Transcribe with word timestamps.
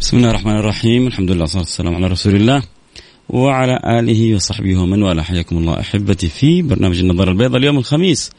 بسم 0.00 0.16
الله 0.16 0.30
الرحمن 0.30 0.56
الرحيم 0.56 1.06
الحمد 1.06 1.30
لله 1.30 1.40
والصلاة 1.40 1.62
والسلام 1.62 1.94
على 1.94 2.06
رسول 2.06 2.34
الله 2.36 2.62
وعلى 3.28 3.80
آله 3.84 4.34
وصحبه 4.34 4.76
ومن 4.78 5.02
والاه 5.02 5.22
حياكم 5.22 5.58
الله 5.58 5.80
أحبتي 5.80 6.28
في 6.28 6.62
برنامج 6.62 6.98
النظر 6.98 7.30
البيضاء 7.30 7.58
اليوم 7.58 7.78
الخميس 7.78 8.30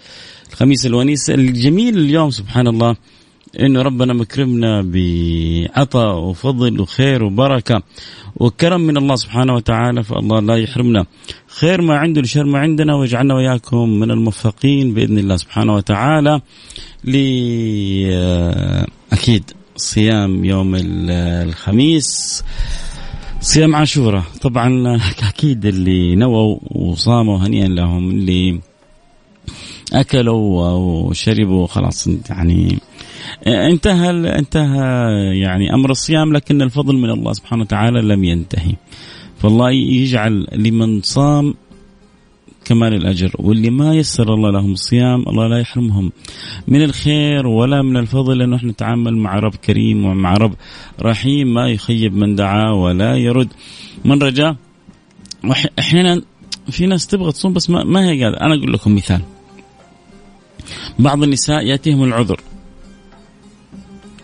الخميس 0.51 0.85
الونيس 0.85 1.29
الجميل 1.29 1.97
اليوم 1.97 2.29
سبحان 2.29 2.67
الله 2.67 2.95
انه 3.59 3.81
ربنا 3.81 4.13
مكرمنا 4.13 4.81
بعطاء 4.81 6.17
وفضل 6.19 6.81
وخير 6.81 7.23
وبركه 7.23 7.83
وكرم 8.35 8.81
من 8.81 8.97
الله 8.97 9.15
سبحانه 9.15 9.53
وتعالى 9.53 10.03
فالله 10.03 10.39
لا 10.39 10.55
يحرمنا 10.55 11.05
خير 11.47 11.81
ما 11.81 11.95
عنده 11.97 12.21
لشر 12.21 12.43
ما 12.45 12.59
عندنا 12.59 12.95
ويجعلنا 12.95 13.35
وياكم 13.35 13.89
من 13.89 14.11
الموفقين 14.11 14.93
باذن 14.93 15.17
الله 15.17 15.37
سبحانه 15.37 15.75
وتعالى 15.75 16.41
ل 17.03 17.15
أكيد 19.13 19.51
صيام 19.81 20.45
يوم 20.45 20.77
الخميس 20.79 22.43
صيام 23.41 23.75
عاشوراء 23.75 24.23
طبعا 24.41 24.99
أكيد 25.29 25.65
اللي 25.65 26.15
نووا 26.15 26.57
وصاموا 26.71 27.37
هنيئا 27.37 27.67
لهم 27.67 28.09
اللي 28.11 28.59
أكلوا 29.93 30.69
وشربوا 30.71 31.67
خلاص 31.67 32.07
يعني 32.29 32.79
انتهى 33.47 34.09
انتهى 34.39 34.81
يعني 35.39 35.73
أمر 35.73 35.91
الصيام 35.91 36.33
لكن 36.33 36.61
الفضل 36.61 36.95
من 36.95 37.09
الله 37.09 37.33
سبحانه 37.33 37.61
وتعالى 37.61 38.01
لم 38.01 38.23
ينتهي. 38.23 38.75
فالله 39.37 39.71
يجعل 39.71 40.47
لمن 40.53 41.01
صام 41.01 41.53
كمال 42.71 42.93
الأجر 42.93 43.31
واللي 43.39 43.69
ما 43.69 43.95
يسر 43.95 44.33
الله 44.33 44.51
لهم 44.51 44.71
الصيام 44.71 45.23
الله 45.27 45.47
لا 45.47 45.59
يحرمهم. 45.59 46.11
من 46.67 46.83
الخير 46.83 47.47
ولا 47.47 47.81
من 47.81 47.97
الفضل 47.97 48.37
لأنه 48.37 48.55
إحنا 48.55 48.71
نتعامل 48.71 49.17
مع 49.17 49.39
رب 49.39 49.55
كريم 49.55 50.05
ومع 50.05 50.33
رب 50.33 50.53
رحيم 51.01 51.53
ما 51.53 51.69
يخيب 51.69 52.13
من 52.15 52.35
دعا 52.35 52.71
ولا 52.71 53.15
يرد. 53.15 53.49
من 54.05 54.21
رجاء 54.23 54.55
أحيانا 55.79 56.21
في 56.69 56.85
ناس 56.85 57.07
تبغى 57.07 57.31
تصوم 57.31 57.53
بس 57.53 57.69
ما, 57.69 57.83
ما 57.83 58.09
هي 58.09 58.23
قادره 58.23 58.39
أنا 58.39 58.55
أقول 58.55 58.73
لكم 58.73 58.95
مثال. 58.95 59.21
بعض 60.99 61.23
النساء 61.23 61.65
يأتيهم 61.65 62.03
العذر. 62.03 62.39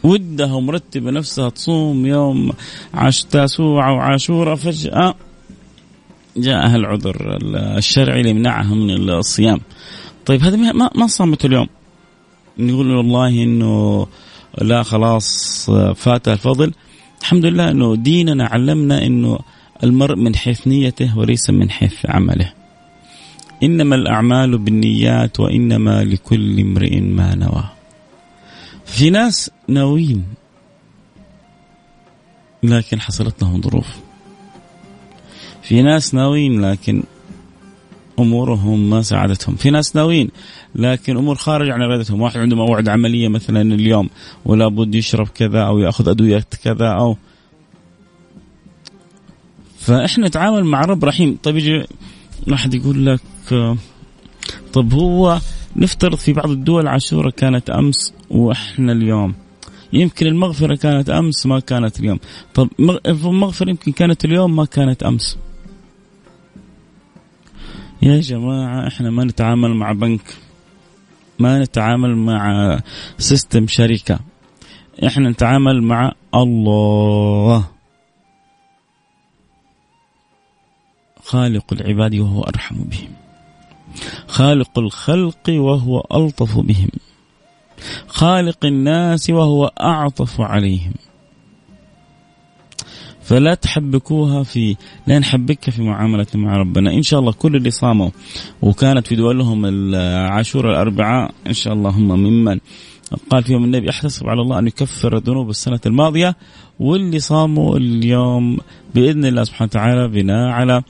ودها 0.03 0.53
ومرتبة 0.53 1.11
نفسها 1.11 1.49
تصوم 1.49 2.05
يوم 2.05 2.51
عاش 2.93 3.23
تاسوعة 3.23 3.93
وعاشورة 3.93 4.55
فجأة. 4.55 5.15
جاءها 6.37 6.75
العذر 6.75 7.37
الشرعي 7.77 8.21
ليمنعها 8.21 8.75
من 8.75 9.09
الصيام. 9.09 9.59
طيب 10.25 10.43
هذه 10.43 10.55
ما 10.55 10.89
ما 10.95 11.07
صامت 11.07 11.45
اليوم؟ 11.45 11.67
نقول 12.57 12.91
والله 12.91 13.29
إنه 13.29 14.07
لا 14.61 14.83
خلاص 14.83 15.69
فات 15.95 16.27
الفضل. 16.27 16.73
الحمد 17.21 17.45
لله 17.45 17.71
إنه 17.71 17.95
ديننا 17.95 18.45
علمنا 18.45 19.05
إنه 19.05 19.39
المرء 19.83 20.15
من 20.15 20.35
حيث 20.35 20.67
نيته 20.67 21.17
وليس 21.17 21.49
من 21.49 21.69
حيث 21.69 22.05
عمله. 22.05 22.53
إنما 23.63 23.95
الأعمال 23.95 24.57
بالنيات 24.57 25.39
وإنما 25.39 26.03
لكل 26.03 26.59
امرئ 26.59 26.99
ما 26.99 27.35
نوى. 27.35 27.63
في 28.85 29.09
ناس 29.09 29.51
ناويين 29.67 30.25
لكن 32.63 33.01
حصلت 33.01 33.43
لهم 33.43 33.61
ظروف. 33.61 34.06
في 35.67 35.81
ناس 35.81 36.13
ناويين 36.13 36.61
لكن 36.61 37.03
أمورهم 38.19 38.89
ما 38.89 39.01
ساعدتهم. 39.01 39.55
في 39.55 39.69
ناس 39.69 39.95
ناويين 39.95 40.29
لكن 40.75 41.17
أمور 41.17 41.35
خارج 41.35 41.69
عن 41.69 41.81
إرادتهم. 41.81 42.21
واحد 42.21 42.37
عنده 42.39 42.55
موعد 42.55 42.89
عملية 42.89 43.27
مثلا 43.27 43.61
اليوم 43.61 44.09
ولا 44.45 44.67
بد 44.67 44.95
يشرب 44.95 45.27
كذا 45.27 45.61
أو 45.61 45.79
يأخذ 45.79 46.09
أدوية 46.09 46.45
كذا 46.63 46.87
أو 46.87 47.17
فإحنا 49.79 50.27
نتعامل 50.27 50.63
مع 50.63 50.81
رب 50.81 51.05
رحيم. 51.05 51.37
طيب 51.43 51.57
يجي 51.57 51.83
واحد 52.47 52.73
يقول 52.73 53.05
لك 53.05 53.21
طب 54.73 54.93
هو 54.93 55.39
نفترض 55.75 56.15
في 56.15 56.33
بعض 56.33 56.49
الدول 56.49 56.87
عاشوراء 56.87 57.29
كانت 57.29 57.69
أمس 57.69 58.13
وإحنا 58.29 58.91
اليوم. 58.91 59.33
يمكن 59.93 60.27
المغفرة 60.27 60.75
كانت 60.75 61.09
أمس 61.09 61.45
ما 61.45 61.59
كانت 61.59 61.99
اليوم. 61.99 62.19
طب 62.53 62.69
المغفرة 63.05 63.69
يمكن 63.69 63.91
كانت 63.91 64.25
اليوم 64.25 64.55
ما 64.55 64.65
كانت 64.65 65.03
أمس. 65.03 65.37
يا 68.01 68.19
جماعة 68.19 68.87
إحنا 68.87 69.09
ما 69.09 69.23
نتعامل 69.23 69.73
مع 69.73 69.91
بنك. 69.91 70.37
ما 71.39 71.59
نتعامل 71.59 72.15
مع 72.15 72.79
سيستم 73.17 73.67
شركة. 73.67 74.19
إحنا 75.05 75.29
نتعامل 75.29 75.83
مع 75.83 76.11
الله. 76.35 77.67
خالق 81.23 81.73
العباد 81.73 82.15
وهو 82.15 82.41
أرحم 82.41 82.75
بهم. 82.75 83.09
خالق 84.27 84.79
الخلق 84.79 85.49
وهو 85.49 86.07
ألطف 86.13 86.57
بهم. 86.57 86.89
خالق 88.07 88.65
الناس 88.65 89.29
وهو 89.29 89.65
أعطف 89.65 90.41
عليهم. 90.41 90.93
فلا 93.27 93.53
تحبكوها 93.53 94.43
في 94.43 94.75
لا 95.07 95.19
نحبكها 95.19 95.71
في 95.71 95.81
معاملتنا 95.81 96.41
مع 96.41 96.57
ربنا. 96.57 96.93
إن 96.93 97.01
شاء 97.01 97.19
الله 97.19 97.31
كل 97.31 97.55
اللي 97.55 97.71
صاموا 97.71 98.09
وكانت 98.61 99.07
في 99.07 99.15
دولهم 99.15 99.65
العاشوراء 99.65 100.71
الأربعاء 100.71 101.31
إن 101.47 101.53
شاء 101.53 101.73
الله 101.73 101.89
هم 101.89 102.07
ممن 102.07 102.59
قال 103.29 103.43
فيهم 103.43 103.63
النبي 103.63 103.89
احتسب 103.89 104.27
على 104.27 104.41
الله 104.41 104.59
أن 104.59 104.67
يكفر 104.67 105.17
ذنوب 105.17 105.49
السنة 105.49 105.79
الماضية. 105.85 106.35
واللي 106.79 107.19
صاموا 107.19 107.77
اليوم 107.77 108.57
بإذن 108.95 109.25
الله 109.25 109.43
سبحانه 109.43 109.69
وتعالى 109.71 110.07
بناء 110.07 110.47
على 110.49 110.83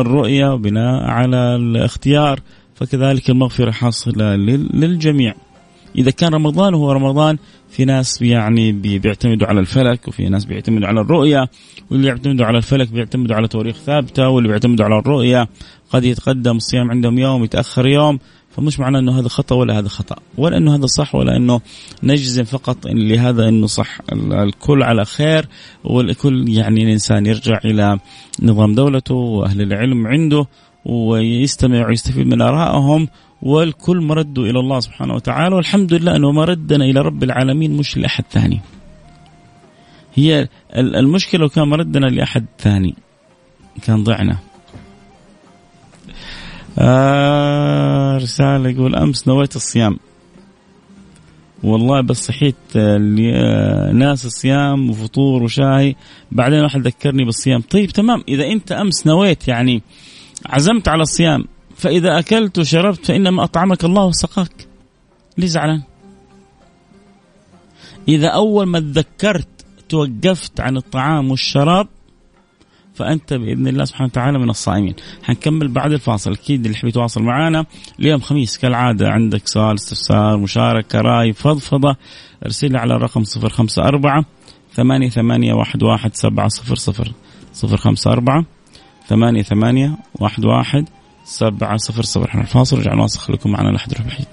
الرؤية 0.00 0.52
وبناء 0.52 1.04
على 1.04 1.56
الاختيار. 1.56 2.40
فكذلك 2.74 3.30
المغفرة 3.30 3.70
حاصلة 3.70 4.36
للجميع. 4.74 5.34
إذا 5.96 6.10
كان 6.10 6.34
رمضان 6.34 6.74
هو 6.74 6.92
رمضان 6.92 7.38
في 7.70 7.84
ناس 7.84 8.22
يعني 8.22 8.72
بيعتمدوا 8.72 9.46
على 9.46 9.60
الفلك 9.60 10.08
وفي 10.08 10.28
ناس 10.28 10.44
بيعتمدوا 10.44 10.88
على 10.88 11.00
الرؤية 11.00 11.48
واللي 11.90 12.08
يعتمدوا 12.08 12.46
على 12.46 12.58
الفلك 12.58 12.88
بيعتمدوا 12.88 13.36
على 13.36 13.48
تواريخ 13.48 13.76
ثابتة 13.76 14.28
واللي 14.28 14.48
بيعتمدوا 14.48 14.84
على 14.84 14.98
الرؤية 14.98 15.48
قد 15.90 16.04
يتقدم 16.04 16.56
الصيام 16.56 16.90
عندهم 16.90 17.18
يوم 17.18 17.44
يتأخر 17.44 17.86
يوم 17.86 18.18
فمش 18.50 18.80
معنى 18.80 18.98
إنه 18.98 19.18
هذا 19.20 19.28
خطأ 19.28 19.56
ولا 19.56 19.78
هذا 19.78 19.88
خطأ 19.88 20.16
ولا 20.38 20.56
إنه 20.56 20.74
هذا 20.74 20.86
صح 20.86 21.14
ولا 21.14 21.36
إنه 21.36 21.60
نجزم 22.02 22.44
فقط 22.44 22.86
إن 22.86 23.08
لهذا 23.08 23.48
إنه 23.48 23.66
صح. 23.66 23.98
الكل 24.12 24.82
على 24.82 25.04
خير 25.04 25.48
والكل 25.84 26.48
يعني 26.48 26.82
الإنسان 26.82 27.26
يرجع 27.26 27.58
إلى 27.64 27.98
نظام 28.42 28.74
دولته 28.74 29.14
وأهل 29.14 29.62
العلم 29.62 30.06
عنده 30.06 30.46
ويستمع 30.84 31.88
ويستفيد 31.88 32.26
من 32.26 32.42
آرائهم 32.42 33.08
والكل 33.42 34.00
مرده 34.00 34.42
إلى 34.42 34.60
الله 34.60 34.80
سبحانه 34.80 35.14
وتعالى 35.14 35.54
والحمد 35.54 35.94
لله 35.94 36.16
أنه 36.16 36.32
مردنا 36.32 36.84
إلى 36.84 37.00
رب 37.00 37.22
العالمين 37.22 37.76
مش 37.76 37.96
لأحد 37.96 38.24
ثاني. 38.30 38.60
هي 40.14 40.48
المشكلة 40.76 41.40
لو 41.40 41.48
كان 41.48 41.68
مردنا 41.68 42.06
لأحد 42.06 42.46
ثاني 42.58 42.94
كان 43.82 44.04
ضعنا. 44.04 44.36
آه 46.78 48.16
رسالة 48.16 48.68
يقول 48.68 48.94
أمس 48.96 49.28
نويت 49.28 49.56
الصيام 49.56 49.98
والله 51.62 52.00
بس 52.00 52.26
صحيت 52.26 52.76
ناس 53.92 54.24
الصيام 54.24 54.90
وفطور 54.90 55.42
وشاي 55.42 55.96
بعدين 56.32 56.60
واحد 56.60 56.80
ذكرني 56.80 57.24
بالصيام 57.24 57.60
طيب 57.60 57.90
تمام 57.90 58.24
إذا 58.28 58.46
أنت 58.46 58.72
أمس 58.72 59.06
نويت 59.06 59.48
يعني 59.48 59.82
عزمت 60.46 60.88
على 60.88 61.02
الصيام 61.02 61.44
فإذا 61.78 62.18
أكلت 62.18 62.58
وشربت 62.58 63.06
فإنما 63.06 63.44
أطعمك 63.44 63.84
الله 63.84 64.04
وسقاك. 64.04 64.66
ليه 65.38 65.46
زعلان؟ 65.46 65.82
إذا 68.08 68.28
أول 68.28 68.66
ما 68.66 68.80
تذكرت 68.80 69.48
توقفت 69.88 70.60
عن 70.60 70.76
الطعام 70.76 71.30
والشراب 71.30 71.88
فأنت 72.94 73.34
بإذن 73.34 73.68
الله 73.68 73.84
سبحانه 73.84 74.08
وتعالى 74.08 74.38
من 74.38 74.50
الصائمين. 74.50 74.94
حنكمل 75.22 75.68
بعد 75.68 75.92
الفاصل. 75.92 76.32
أكيد 76.32 76.64
اللي 76.64 76.78
يحب 76.78 76.88
يتواصل 76.88 77.22
معنا 77.22 77.64
اليوم 78.00 78.20
خميس 78.20 78.58
كالعادة 78.58 79.08
عندك 79.08 79.48
سؤال 79.48 79.74
استفسار 79.74 80.36
مشاركة 80.36 81.00
رأي 81.00 81.32
فضفضة 81.32 81.96
أرسل 82.44 82.76
على 82.76 82.94
الرقم 82.94 83.22
054 83.22 84.24
ثمانية 84.74 85.08
ثمانية 85.08 85.54
واحد 85.54 85.82
واحد 85.82 86.14
سبعة 86.14 86.48
صفر 86.48 86.74
صفر. 86.74 87.12
صفر 87.52 87.76
خمسة 87.76 88.12
أربعة 88.12 88.44
ثمانية 89.06 89.42
ثمانية 89.42 89.96
واحد 90.14 90.44
واحد 90.44 90.88
سبعة 91.28 91.76
صفر 91.76 92.02
صفر. 92.02 92.28
إحنا 92.28 92.40
الفاصل 92.40 92.78
رجع 92.78 92.94
نواصل 92.94 93.18
خليكم 93.18 93.50
معنا 93.50 93.76
لحد 93.76 93.94
بعيد 93.94 94.28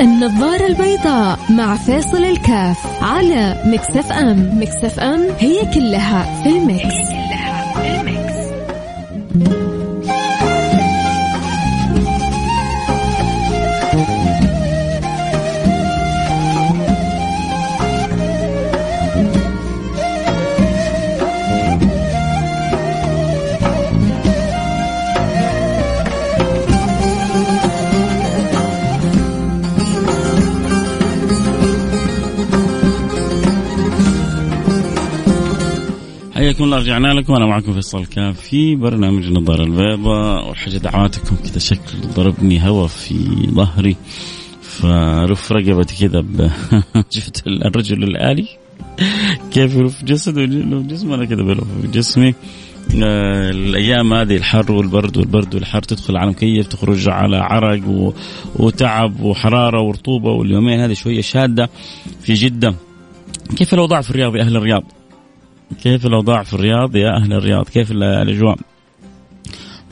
النظارة 0.00 0.66
البيضاء 0.66 1.38
مع 1.50 1.76
فاصل 1.76 2.24
الكاف 2.24 3.02
على 3.02 3.62
مكسف 3.66 4.12
أم. 4.12 4.60
مكسف 4.62 5.00
أم 5.00 5.20
هي 5.38 5.72
كلها 5.74 6.42
في 6.42 6.48
المكس, 6.48 7.23
حياكم 36.44 36.64
الله 36.64 36.78
رجعنا 36.78 37.14
لكم 37.14 37.34
أنا 37.34 37.46
معكم 37.46 37.72
فيصل 37.72 38.06
كاف 38.06 38.40
في 38.40 38.76
برنامج 38.76 39.24
النظاره 39.24 39.62
البيضاء 39.62 40.48
والحاجة 40.48 40.76
دعواتكم 40.76 41.36
كذا 41.36 41.58
شكل 41.58 41.98
ضربني 42.14 42.68
هوا 42.68 42.86
في 42.86 43.14
ظهري 43.50 43.96
فرف 44.62 45.52
رقبتي 45.52 46.08
كذا. 46.08 46.24
شفت 47.10 47.46
الرجل 47.46 48.02
الآلي 48.02 48.48
كيف 49.52 49.74
يلف 49.74 50.04
جسده 50.04 50.44
جسمه 50.82 51.14
أنا 51.14 51.24
كذا 51.24 51.42
بلف 51.42 51.64
جسمي 51.92 52.34
آه، 53.02 53.50
الأيام 53.50 54.12
هذه 54.12 54.36
الحر 54.36 54.72
والبرد 54.72 55.16
والبرد 55.16 55.54
والحر 55.54 55.82
تدخل 55.82 56.16
على 56.16 56.30
مكيف 56.30 56.66
تخرج 56.66 57.08
على 57.08 57.36
عرق. 57.36 58.12
وتعب 58.56 59.20
وحرارة 59.20 59.80
ورطوبة 59.80 60.30
واليومين 60.30 60.80
هذه 60.80 60.92
شوية 60.92 61.20
شادة 61.20 61.70
في 62.20 62.34
جدة 62.34 62.74
كيف 63.56 63.74
الاوضاع 63.74 64.00
في 64.00 64.10
الرياض 64.10 64.36
يا 64.36 64.42
أهل 64.42 64.56
الرياض؟ 64.56 65.03
كيف 65.82 66.06
الأوضاع 66.06 66.42
في 66.42 66.54
الرياض؟ 66.54 66.96
يا 66.96 67.16
أهل 67.16 67.32
الرياض 67.32 67.68
كيف 67.68 67.90
الأجواء؟ 67.90 68.56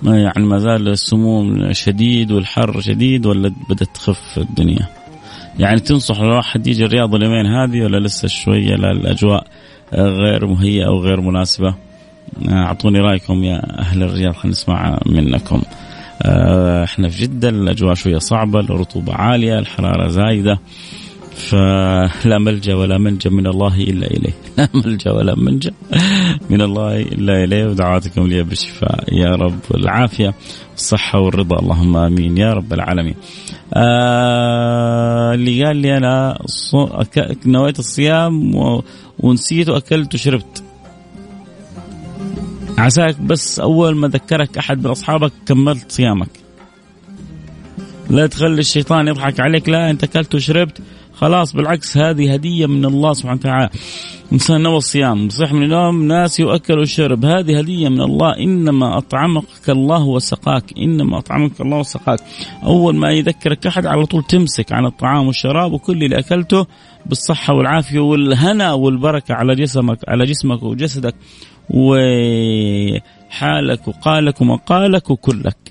يعني 0.05 0.47
ما 0.47 0.59
زال 0.59 0.89
السموم 0.89 1.73
شديد 1.73 2.33
والحر 2.33 2.81
شديد 2.81 3.27
ولا 3.27 3.53
بدأت 3.69 3.89
تخف 3.95 4.39
الدنيا؟ 4.39 4.89
يعني 5.59 5.81
تنصح 5.81 6.21
الواحد 6.21 6.67
يجي 6.67 6.85
الرياض 6.85 7.15
اليومين 7.15 7.47
هذه 7.47 7.83
ولا 7.83 8.07
لسه 8.07 8.29
شوية 8.29 8.75
الأجواء 8.75 9.47
غير 9.95 10.47
مهيئة 10.47 10.87
أو 10.87 11.01
غير 11.01 11.21
مناسبة؟ 11.21 11.75
أعطوني 12.51 12.99
رأيكم 12.99 13.45
يا 13.45 13.81
أهل 13.81 14.03
الرياض 14.03 14.35
نسمع 14.45 14.99
منكم. 15.07 15.63
آه، 16.23 16.85
إحنا 16.85 17.09
في 17.09 17.23
جدة 17.23 17.49
الأجواء 17.49 17.95
شوية 17.95 18.19
صعبة 18.19 18.61
الرطوبة 18.61 19.15
عالية 19.15 19.59
الحرارة 19.59 20.09
زايدة. 20.09 20.59
فلا 21.35 22.39
ملجأ 22.39 22.75
ولا 22.75 22.99
منجأ 22.99 23.31
من 23.31 23.47
الله 23.47 23.75
إلا 23.75 24.07
إليه، 24.07 24.33
لا 24.59 24.69
ملجأ 24.75 25.11
ولا 25.11 25.35
منجأ 25.35 25.73
من 26.51 26.61
الله 26.61 27.01
إلا 27.01 27.45
إليه 27.45 27.67
ودعواتكم 27.67 28.27
لي 28.27 28.43
بالشفاء 28.43 29.05
يا 29.13 29.37
رب 29.37 29.59
والعافية 29.71 30.35
والصحة 30.71 31.19
والرضا 31.19 31.59
اللهم 31.59 31.97
آمين 31.97 32.39
يا 32.39 32.53
رب 32.53 32.73
العالمين. 32.73 33.15
آه 33.75 35.35
اللي 35.35 35.65
قال 35.65 35.77
لي 35.77 35.97
أنا 35.97 36.39
نويت 37.47 37.79
الصيام 37.79 38.53
ونسيت 39.19 39.69
وأكلت 39.69 40.15
وشربت. 40.15 40.63
عساك 42.79 43.21
بس 43.21 43.61
أول 43.61 43.97
ما 43.97 44.09
ذكرك 44.09 44.59
أحد 44.59 44.85
من 44.85 44.91
أصحابك 44.91 45.33
كملت 45.47 45.93
صيامك. 45.93 46.43
لا 48.11 48.27
تخلي 48.27 48.61
الشيطان 48.61 49.09
يضحك 49.09 49.41
عليك 49.41 49.69
لا 49.69 49.91
أنت 49.91 50.05
أكلت 50.05 50.35
وشربت 50.35 50.83
خلاص 51.23 51.53
بالعكس 51.53 51.97
هذه 51.97 52.33
هدية 52.33 52.67
من 52.67 52.85
الله 52.85 53.13
سبحانه 53.13 53.41
وتعالى. 53.41 53.71
إنسان 54.33 54.61
نوى 54.63 54.77
الصيام 54.77 55.29
صح 55.29 55.53
من 55.53 55.63
النوم 55.63 56.03
ناسي 56.03 56.45
وأكل 56.45 56.79
وشرب 56.79 57.25
هذه 57.25 57.59
هدية 57.59 57.89
من 57.89 58.01
الله. 58.01 58.39
إنما 58.39 58.99
أطعمك 58.99 59.45
الله 59.69 60.05
وسقاك. 60.05 60.65
إنما 60.79 61.19
أطعمك 61.19 61.61
الله 61.61 61.79
وسقاك. 61.79 62.21
أول 62.65 62.97
ما 62.97 63.11
يذكرك 63.11 63.67
أحد 63.67 63.87
على 63.87 64.07
طول 64.07 64.25
تمسك 64.25 64.73
عن 64.73 64.87
الطعام 64.87 65.27
والشراب 65.27 65.73
وكل 65.73 66.05
اللي 66.05 66.19
أكلته 66.19 66.67
بالصحة 67.07 67.55
والعافية 67.55 68.01
والهنا 68.01 68.73
والبركة 68.73 69.35
على 69.35 69.55
جسمك 69.55 69.99
على 70.09 70.25
جسمك 70.25 70.63
وجسدك 70.63 71.15
وحالك 71.71 72.99
وقالك 73.89 74.41
ومقالك 74.41 75.11
وكلك. 75.11 75.62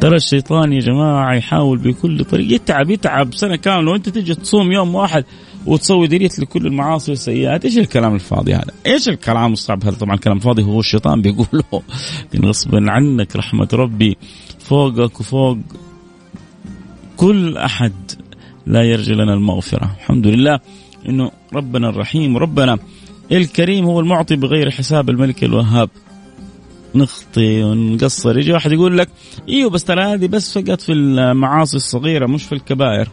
ترى 0.00 0.16
الشيطان 0.16 0.72
يا 0.72 0.80
جماعة 0.80 1.34
يحاول 1.34 1.78
بكل 1.78 2.24
طريقة 2.24 2.54
يتعب 2.54 2.90
يتعب. 2.90 3.34
سنة 3.34 3.56
كاملة 3.56 3.92
وانت 3.92 4.08
تجي 4.08 4.34
تصوم 4.34 4.72
يوم 4.72 4.94
واحد 4.94 5.24
وتسوي 5.66 6.06
ديريت 6.06 6.38
لكل 6.38 6.66
المعاصي 6.66 7.10
والسيئات. 7.10 7.64
إيش 7.64 7.78
الكلام 7.78 8.14
الفاضي 8.14 8.54
هذا؟ 8.54 8.72
إيش 8.86 9.08
الكلام 9.08 9.52
الصعب 9.52 9.84
هذا؟ 9.84 9.96
طبعا 9.96 10.16
كلام 10.16 10.38
فاضي 10.38 10.62
هو 10.62 10.80
الشيطان 10.80 11.20
بيقوله. 11.22 11.82
غصبا 12.44 12.90
عنك 12.90 13.36
رحمة 13.36 13.68
ربي 13.72 14.16
فوقك 14.58 15.20
وفوق 15.20 15.58
كل 17.16 17.56
أحد 17.56 17.92
لا 18.66 18.82
يرجى 18.82 19.12
لنا 19.12 19.34
المغفرة. 19.34 19.96
الحمد 20.00 20.26
لله 20.26 20.60
إنه 21.08 21.30
ربنا 21.54 21.88
الرحيم. 21.88 22.36
ربنا 22.36 22.78
الكريم 23.32 23.84
هو 23.84 24.00
المعطي 24.00 24.36
بغير 24.36 24.70
حساب 24.70 25.10
الملك 25.10 25.44
الوهاب. 25.44 25.90
نخطي 26.94 27.62
ونقصر. 27.62 28.38
يجي 28.38 28.52
واحد 28.52 28.72
يقول 28.72 28.98
لك 28.98 29.08
إيوه 29.48 29.70
بس 29.70 29.84
ترى 29.84 30.02
هذه 30.02 30.26
بس 30.26 30.58
فقط 30.58 30.80
في 30.80 30.92
المعاصي 30.92 31.76
الصغيرة 31.76 32.26
مش 32.26 32.44
في 32.44 32.52
الكبائر. 32.52 33.08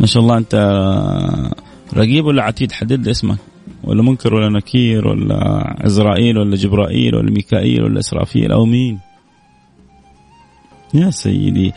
ما 0.00 0.06
شاء 0.06 0.22
الله 0.22 0.38
أنت 0.38 0.54
رقيب 1.94 2.24
ولا 2.24 2.42
عتيد؟ 2.42 2.72
حدد 2.72 3.08
اسمك. 3.08 3.38
ولا 3.84 4.02
منكر 4.02 4.34
ولا 4.34 4.48
نكير 4.48 5.08
ولا 5.08 5.36
عزرائيل 5.80 6.38
ولا 6.38 6.56
جبرائيل 6.56 7.14
ولا 7.14 7.30
ميكائيل 7.30 7.82
ولا 7.82 7.98
إسرافيل 7.98 8.52
أو 8.52 8.64
مين؟ 8.64 8.98
يا 10.94 11.10
سيدي 11.10 11.72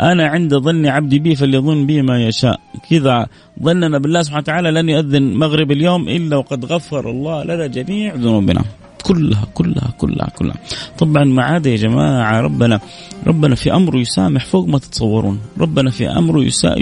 أنا 0.00 0.26
عند 0.26 0.54
ظن 0.54 0.86
عبدي 0.86 1.18
بي 1.18 1.36
فليظن 1.36 1.86
بي 1.86 2.02
ما 2.02 2.26
يشاء. 2.26 2.60
كذا 2.90 3.26
ظننا 3.62 3.98
بالله 3.98 4.22
سبحانه 4.22 4.42
وتعالى 4.42 4.70
لن 4.70 4.88
يؤذن 4.88 5.34
مغرب 5.34 5.70
اليوم 5.70 6.08
إلا 6.08 6.36
وقد 6.36 6.64
غفر 6.64 7.10
الله 7.10 7.44
لنا 7.44 7.66
جميع 7.66 8.14
ذنوبنا. 8.14 8.64
كلها 9.08 9.46
كلها 9.54 9.94
كلها 9.98 10.28
كلها. 10.36 10.56
طبعا 10.98 11.24
ما 11.24 11.44
عاد 11.44 11.66
يا 11.66 11.76
جماعة 11.76 12.40
ربنا 12.40 12.80
ربنا 13.26 13.54
في 13.54 13.74
أمره 13.74 13.96
يسامح 13.96 14.44
فوق 14.44 14.66
ما 14.66 14.78
تتصورون. 14.78 15.38
ربنا 15.58 15.90
في 15.90 16.08
أمره 16.08 16.40
يسا 16.40 16.74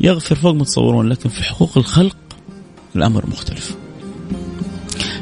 يغفر 0.00 0.34
فوق 0.34 0.54
ما 0.54 0.64
تتصورون 0.64 1.08
لكن 1.08 1.28
في 1.28 1.42
حقوق 1.42 1.78
الخلق 1.78 2.16
الأمر 2.96 3.26
مختلف. 3.26 3.76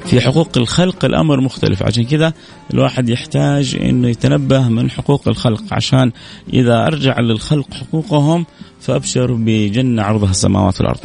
في 0.07 0.21
حقوق 0.21 0.49
الخلق 0.57 1.05
الأمر 1.05 1.40
مختلف. 1.40 1.83
عشان 1.83 2.05
كذا 2.05 2.33
الواحد 2.75 3.09
يحتاج 3.09 3.76
إنه 3.83 4.09
يتنبه 4.09 4.69
من 4.69 4.90
حقوق 4.90 5.28
الخلق. 5.28 5.62
عشان 5.73 6.12
إذا 6.52 6.87
أرجع 6.87 7.21
للخلق 7.21 7.75
حقوقهم 7.75 8.47
فأبشر 8.81 9.33
بجنة 9.33 10.02
عرضها 10.02 10.31
السماوات 10.31 10.81
والأرض. 10.81 11.00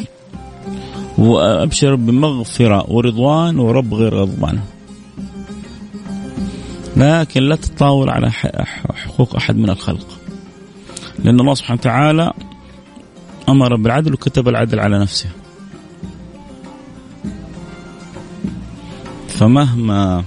وأبشر 1.18 1.96
بمغفرة 1.96 2.92
ورضوان 2.92 3.60
ورب 3.60 3.94
غير 3.94 4.16
غضبان 4.16 4.60
لكن 6.98 7.44
لا 7.44 7.56
تتطاول 7.56 8.10
على 8.10 8.32
حقوق 8.96 9.36
أحد 9.36 9.58
من 9.58 9.70
الخلق. 9.70 10.08
لأن 11.20 11.40
الله 11.40 11.54
سبحانه 11.54 11.80
وتعالى 11.80 12.34
أمر 13.50 13.76
بالعدل 13.76 14.14
وكتب 14.14 14.48
العدل 14.48 14.80
على 14.80 15.00
نفسه. 15.00 15.30
فمهما 19.28 20.24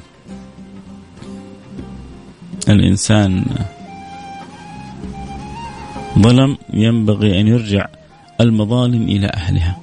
الإنسان 2.68 3.44
ظلم 6.18 6.58
ينبغي 6.72 7.40
أن 7.40 7.46
يرجع 7.46 7.86
المظالم 8.40 9.02
إلى 9.02 9.26
أهلها. 9.26 9.78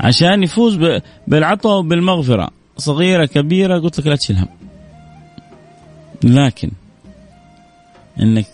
عشان 0.00 0.42
يفوز 0.42 0.78
بالعطاء 1.26 1.78
وبالمغفرة. 1.78 2.50
صغيرة 2.76 3.24
كبيرة 3.26 3.78
قلت 3.78 4.00
لك 4.00 4.06
لا 4.06 4.16
تشيل 4.16 4.36
هم 4.36 4.48
لكن 6.24 6.70
إنك 8.20 8.46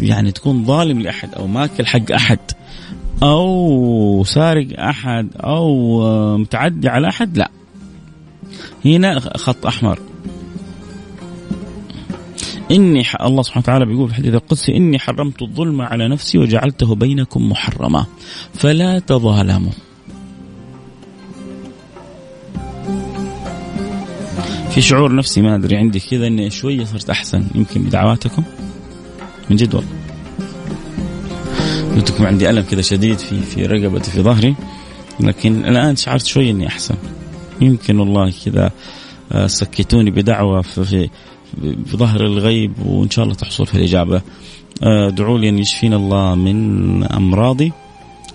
يعني 0.00 0.32
تكون 0.32 0.64
ظالم 0.64 1.00
لأحد 1.00 1.34
أو 1.34 1.46
ماكل 1.46 1.86
حق 1.86 2.12
أحد 2.12 2.38
أو 3.22 4.24
سارق 4.24 4.80
أحد 4.80 5.28
أو 5.36 6.36
متعدي 6.38 6.88
على 6.88 7.08
أحد 7.08 7.38
لا. 7.38 7.50
هنا 8.84 9.20
خط 9.20 9.66
أحمر. 9.66 9.98
إني 12.70 13.04
الله 13.20 13.42
سبحانه 13.42 13.62
وتعالى 13.64 13.86
بيقول 13.86 14.08
في 14.08 14.12
الحديث 14.12 14.34
القدسي 14.34 14.76
إني 14.76 14.98
حرمت 14.98 15.42
الظلم 15.42 15.82
على 15.82 16.08
نفسي 16.08 16.38
وجعلته 16.38 16.94
بينكم 16.94 17.48
محرما. 17.48 18.06
فلا 18.54 18.98
تظالموا. 18.98 19.72
في 24.74 24.80
شعور 24.80 25.14
نفسي 25.14 25.42
ما 25.42 25.54
أدري 25.54 25.76
عندي 25.76 26.00
كذا 26.00 26.26
إني 26.26 26.50
شوية 26.50 26.84
صرت 26.84 27.10
احسن 27.10 27.44
يمكن 27.54 27.82
بدعواتكم؟ 27.82 28.42
من 29.50 29.56
جد 29.56 29.74
والله. 29.74 29.90
قلت 31.96 32.10
لكم 32.10 32.26
عندي 32.26 32.50
ألم 32.50 32.62
كذا 32.62 32.82
شديد 32.82 33.18
في 33.18 33.40
في 33.40 33.66
رقبتي 33.66 34.10
في 34.10 34.22
ظهري 34.22 34.54
لكن 35.20 35.64
الآن 35.64 35.96
شعرت 35.96 36.26
شوي 36.26 36.50
إني 36.50 36.66
احسن 36.66 36.94
يمكن 37.60 37.98
والله 37.98 38.32
كذا 38.44 38.70
آه، 39.32 39.46
سكتوني 39.46 40.10
بدعوة 40.10 40.62
في, 40.62 40.84
في, 40.84 41.08
في 41.86 41.96
ظهر 41.96 42.20
الغيب 42.20 42.72
وإن 42.86 43.10
شاء 43.10 43.24
الله 43.24 43.34
تحصل 43.34 43.66
في 43.66 43.74
الإجابة. 43.74 44.22
آه، 44.82 45.08
ادعوا 45.08 45.38
لي 45.38 45.48
أن 45.48 45.58
يشفينا 45.58 45.96
الله 45.96 46.34
من 46.34 47.04
أمراضي 47.04 47.72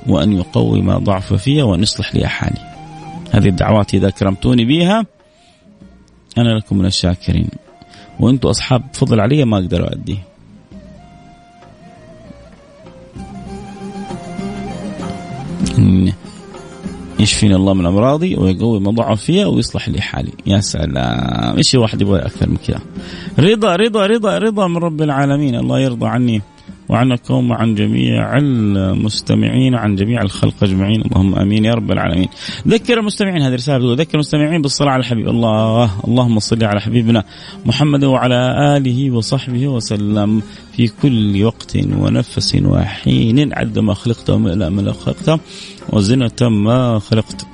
وأن 0.08 0.34
يقوي 0.34 0.82
ما 0.82 0.98
ضعف 0.98 1.34
فيها 1.34 1.64
وأن 1.64 1.82
يصلح 1.82 2.16
لي 2.16 2.28
حالي 2.28 2.60
هذه 3.32 3.48
الدعوات 3.48 3.94
إذا 3.94 4.10
كرمتوني 4.10 4.66
بها 4.66 5.06
أنا 6.38 6.50
لكم 6.50 6.78
من 6.78 6.86
الشاكرين. 6.86 7.50
وأنتم 8.20 8.50
أصحاب 8.50 8.84
فضل 8.94 9.20
علي 9.20 9.46
ما 9.46 9.58
أقدر 9.58 9.88
اؤديه 9.88 10.30
يشفيني 17.20 17.56
الله 17.56 17.74
من 17.74 17.86
أمراضي 17.86 18.36
ويقوي 18.36 18.80
ما 18.80 18.92
ضعف 18.92 19.22
فيها 19.22 19.46
ويصلح 19.46 19.90
لي 19.90 20.02
حالي. 20.02 20.32
يا 20.46 20.60
سلام. 20.60 21.58
إيش 21.58 21.76
واحد 21.76 22.02
يبغى 22.02 22.20
أكثر 22.20 22.50
من 22.50 22.58
كذا؟ 22.68 22.80
رضا 23.40 23.76
رضا 23.76 24.06
رضا 24.06 24.38
رضا 24.38 24.68
من 24.68 24.78
رب 24.78 25.02
العالمين. 25.02 25.56
الله 25.56 25.80
يرضى 25.80 26.08
عني. 26.08 26.42
وعنكم 26.90 27.52
وعن 27.52 27.76
جميع 27.76 28.38
المستمعين 28.38 29.76
وعن 29.76 29.96
جميع 29.96 30.22
الخلق 30.22 30.64
أجمعين 30.64 31.02
اللهم 31.02 31.36
آمين 31.36 31.66
يا 31.66 31.74
رب 31.74 31.92
العالمين. 31.92 32.28
ذكر 32.68 33.00
المستمعين 33.00 33.42
هذه 33.42 33.56
رسالة 33.56 33.94
ذكر 33.94 34.14
المستمعين 34.14 34.62
بالصلاة 34.62 34.92
على 34.92 35.00
الحبيب 35.00 35.28
الله 35.28 35.92
اللهم 36.08 36.40
صل 36.40 36.64
على 36.64 36.82
حبيبنا 36.82 37.24
محمد 37.66 38.04
وعلى 38.04 38.78
آله 38.78 39.12
وصحبه 39.12 39.68
وسلم 39.68 40.42
في 40.74 40.88
كل 41.02 41.44
وقت 41.44 41.78
ونفس 41.78 42.56
وحين 42.66 43.54
عد 43.54 43.80
ما 43.80 43.94
خلقت 43.94 44.30
وملأ 44.30 44.70
ما 44.70 44.94
خلقت 44.94 45.40
وزنة 45.90 46.50
ما 46.50 47.00
خلقت. 47.00 47.46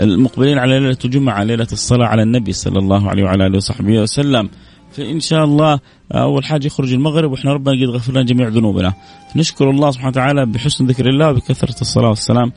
المقبلين 0.00 0.58
على 0.58 0.80
ليلة 0.80 0.98
الجمعة 1.04 1.44
ليلة 1.44 1.66
الصلاة 1.72 2.06
على 2.06 2.22
النبي 2.22 2.52
صلى 2.52 2.78
الله 2.78 3.10
عليه 3.10 3.24
وعلى 3.24 3.46
آله 3.46 3.56
وصحبه 3.56 4.02
وسلم. 4.02 4.48
فإن 4.96 5.20
شاء 5.20 5.44
الله 5.44 5.80
أول 6.12 6.44
حاجة 6.44 6.66
يخرج 6.66 6.92
المغرب 6.92 7.32
وإحنا 7.32 7.52
ربنا 7.52 7.86
قد 7.86 7.94
غفر 7.94 8.12
لنا 8.12 8.22
جميع 8.22 8.48
ذنوبنا. 8.48 8.94
نشكر 9.36 9.70
الله 9.70 9.90
سبحانه 9.90 10.08
وتعالى 10.08 10.46
بحسن 10.46 10.86
ذكر 10.86 11.08
الله 11.08 11.30
وبكثرة 11.30 11.80
الصلاة 11.80 12.08
والسلام 12.08 12.52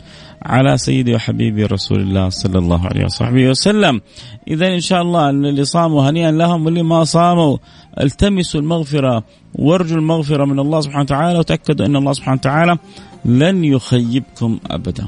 على 0.46 0.77
سيدي 0.77 1.15
وحبيبي 1.15 1.65
رسول 1.65 2.00
الله 2.00 2.29
صلى 2.29 2.60
الله 2.60 2.88
عليه 2.88 3.05
وصحبه 3.05 3.50
وسلم. 3.50 4.01
اذا 4.48 4.67
إن 4.67 4.79
شاء 4.79 5.01
الله 5.01 5.29
اللي 5.29 5.65
صاموا 5.65 6.10
هنيئا 6.10 6.31
لهم 6.31 6.65
واللي 6.65 6.84
ما 6.84 7.03
صاموا 7.03 7.58
التمسوا 8.01 8.62
المغفرة 8.62 9.24
وارجوا 9.55 9.98
المغفرة 9.98 10.46
من 10.46 10.60
الله 10.60 10.81
سبحانه 10.81 11.03
وتعالى 11.03 11.39
وتأكدوا 11.39 11.86
أن 11.86 11.96
الله 11.96 12.13
سبحانه 12.13 12.38
وتعالى 12.38 12.77
لن 13.25 13.63
يخيبكم 13.63 14.60
ابدا. 14.72 15.08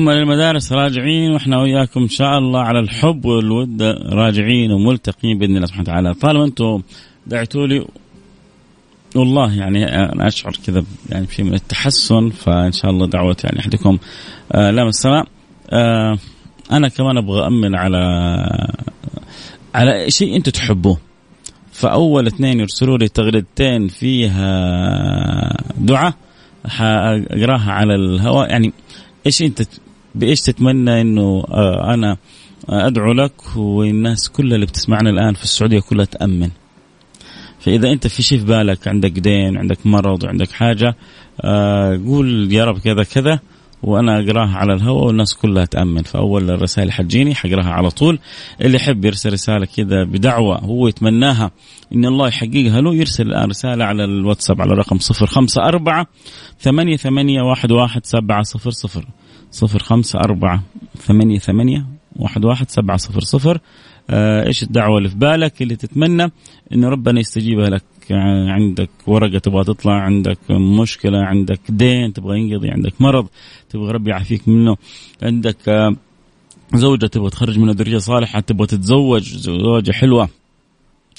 هم 0.00 0.10
للمدارس 0.10 0.72
راجعين 0.72 1.30
وإحنا 1.30 1.58
وياكم 1.58 2.00
إن 2.00 2.08
شاء 2.08 2.38
الله 2.38 2.60
على 2.60 2.80
الحب 2.80 3.24
والود 3.24 3.82
راجعين 4.12 4.72
وملتقين 4.72 5.38
بإذن 5.38 5.56
الله 5.56 5.66
سبحانه 5.66 5.82
وتعالى. 5.82 6.14
طالما 6.14 6.44
أنتم 6.44 6.82
دعيتوا 7.26 7.66
لي 7.66 7.86
والله 9.16 9.54
يعني 9.54 9.84
أنا 9.84 10.26
أشعر 10.26 10.52
كذا 10.66 10.84
يعني 11.08 11.26
بشيء 11.26 11.44
من 11.44 11.54
التحسن 11.54 12.30
فإن 12.30 12.72
شاء 12.72 12.90
الله 12.90 13.06
دعوة 13.06 13.36
يعني 13.44 13.60
أحدكم. 13.60 13.98
آه 14.52 14.70
لام 14.70 14.88
السماء 14.88 15.26
آه 15.70 16.18
أنا 16.72 16.88
كمان 16.88 17.16
أبغى 17.16 17.46
امن 17.46 17.74
على 17.74 17.98
على 19.74 20.10
شيء 20.10 20.36
أنتم 20.36 20.50
تحبوه. 20.50 20.98
فأول 21.72 22.26
اثنين 22.26 22.60
يرسلوا 22.60 22.98
لي 22.98 23.08
تغريدتين 23.08 23.88
فيها 23.88 24.50
دعاء 25.78 26.14
حاقراها 26.66 27.72
على 27.72 27.94
الهواء. 27.94 28.50
يعني 28.50 28.72
إيش 29.26 29.42
أنت 29.42 29.62
بإيش 30.14 30.40
تتمنى 30.40 31.00
إنه 31.00 31.44
آه 31.50 31.94
أنا 31.94 32.16
أدعو 32.68 33.12
لك 33.12 33.56
والناس 33.56 34.28
كلها 34.28 34.54
اللي 34.54 34.66
بتسمعنا 34.66 35.10
الآن 35.10 35.34
في 35.34 35.42
السعودية 35.42 35.80
كلها 35.80 36.04
تأمن. 36.04 36.50
فإذا 37.60 37.92
أنت 37.92 38.06
في 38.06 38.22
شيء 38.22 38.38
في 38.38 38.44
بالك 38.44 38.88
عندك 38.88 39.10
دين 39.10 39.56
عندك 39.58 39.86
مرض 39.86 40.24
وعندك 40.24 40.50
حاجة 40.50 40.96
آه 41.40 42.00
قول 42.06 42.52
يا 42.52 42.64
رب 42.64 42.78
كذا 42.78 43.02
كذا 43.02 43.40
وأنا 43.82 44.20
أقراها 44.20 44.56
على 44.56 44.74
الهواء 44.74 45.04
والناس 45.04 45.34
كلها 45.34 45.64
تأمن. 45.64 46.02
فأول 46.02 46.50
الرسائل 46.50 46.92
حتجيني 46.92 47.34
حقراها 47.34 47.70
على 47.70 47.90
طول. 47.90 48.18
اللي 48.60 48.76
يحب 48.76 49.04
يرسل 49.04 49.32
رسالة 49.32 49.66
كذا 49.76 50.04
بدعوة 50.04 50.58
هو 50.58 50.88
يتمناها 50.88 51.50
إن 51.94 52.04
الله 52.04 52.28
يحققها 52.28 52.80
له 52.80 52.94
يرسل 52.94 53.26
الآن 53.26 53.48
رسالة 53.50 53.84
على 53.84 54.04
الواتساب 54.04 54.60
على 54.60 54.72
الرقم 54.72 54.98
054 55.22 56.04
ثمانية 56.60 56.96
ثمانية 56.96 57.42
واحد 57.42 57.72
واحد 57.72 58.06
سبعة 58.06 58.42
صفر 59.50 59.78
خمسة 59.78 60.18
أربعة 60.18 60.62
ثمانية 60.96 61.38
ثمانية 61.38 61.86
واحد 62.16 62.44
واحد 62.44 62.70
سبعة 62.70 62.96
صفر 62.96 63.20
صفر. 63.20 63.58
آه 64.10 64.46
إيش 64.46 64.62
الدعوة 64.62 64.98
اللي 64.98 65.08
في 65.08 65.16
بالك؟ 65.16 65.62
اللي 65.62 65.76
تتمنى 65.76 66.32
إنه 66.72 66.88
ربنا 66.88 67.20
يستجيبها 67.20 67.70
لك. 67.70 67.82
عندك 68.48 68.90
ورقة 69.06 69.38
تبغى 69.38 69.64
تطلع 69.64 69.92
عندك 69.92 70.38
مشكلة 70.50 71.18
عندك 71.18 71.60
دين 71.68 72.12
تبغى 72.12 72.40
ينقضي 72.40 72.70
عندك 72.70 72.92
مرض 73.00 73.26
تبغى 73.68 73.92
ربي 73.92 74.10
يعافيك 74.10 74.48
منه 74.48 74.76
عندك 75.22 75.68
آه 75.68 75.96
زوجة 76.74 77.06
تبغى 77.06 77.30
تخرج 77.30 77.58
منها 77.58 77.74
ذرية 77.74 77.98
صالحة 77.98 78.40
تبغى 78.40 78.66
تتزوج 78.66 79.22
زوجة 79.22 79.92
حلوة. 79.92 80.28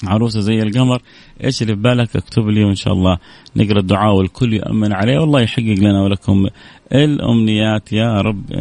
عروسة 0.04 0.40
زي 0.40 0.62
القمر. 0.62 1.02
إيش 1.44 1.62
اللي 1.62 1.74
في 1.74 1.82
بالك 1.82 2.16
اكتب 2.16 2.48
لي 2.48 2.64
وإن 2.64 2.74
شاء 2.74 2.92
الله 2.92 3.18
نقرأ 3.56 3.78
الدعاء 3.78 4.14
والكل 4.14 4.52
يؤمن 4.52 4.92
عليه. 4.92 5.18
والله 5.18 5.40
يحقق 5.40 5.74
لنا 5.78 6.02
ولكم 6.02 6.46
الأمنيات 6.92 7.92
يا 7.92 8.20
رب 8.20 8.52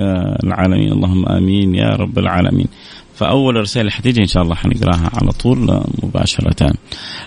العالمين. 0.43 0.91
اللهم 0.91 1.25
آمين 1.25 1.75
يا 1.75 1.89
رب 1.89 2.19
العالمين. 2.19 2.67
فأول 3.15 3.55
رسالة 3.55 3.89
حتيجي 3.89 4.21
إن 4.21 4.27
شاء 4.27 4.43
الله 4.43 4.55
حنقراها 4.55 5.11
على 5.13 5.31
طول 5.31 5.83
مباشرة. 6.03 6.73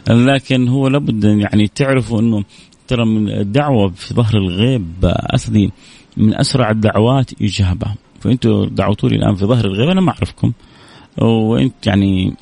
لكن 0.09 0.69
هو 0.69 0.89
لابد 0.89 1.25
يعني 1.25 1.69
تعرفوا 1.69 2.21
إنه 2.21 2.45
ترى 2.89 3.05
من 3.05 3.29
الدعوة 3.29 3.89
في 3.89 4.15
ظهر 4.15 4.37
الغيب 4.37 4.87
اسدي 5.05 5.71
من 6.17 6.35
أسرع 6.35 6.71
الدعوات 6.71 7.43
اجابه 7.43 7.95
فإنتوا 8.21 8.67
دعوتوا 8.67 9.09
لي 9.09 9.17
الآن 9.17 9.35
في 9.35 9.45
ظهر 9.45 9.65
الغيب 9.65 9.89
أنا 9.89 10.01
ما 10.01 10.11
أعرفكم. 10.11 10.53
وإنت 11.19 11.87
يعني 11.87 12.35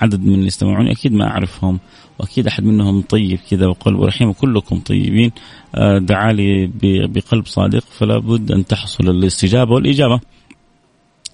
عدد 0.00 0.20
من 0.20 0.34
اللي 0.34 0.46
يستمعون 0.46 0.88
أكيد 0.88 1.12
ما 1.12 1.30
أعرفهم 1.30 1.78
وأكيد 2.18 2.46
أحد 2.46 2.64
منهم 2.64 3.02
طيب 3.02 3.38
كذا 3.50 3.66
وقلبه 3.66 4.06
رحيم 4.06 4.28
وكلكم 4.28 4.80
طيبين 4.80 5.30
آه، 5.74 5.98
دعا 5.98 6.32
لي 6.32 6.70
بقلب 6.82 7.46
صادق 7.46 7.84
فلا 7.98 8.18
بد 8.18 8.52
أن 8.52 8.66
تحصل 8.66 9.08
الاستجابة 9.08 9.72
والإجابة. 9.72 10.20